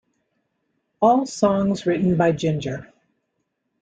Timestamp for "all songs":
0.99-1.85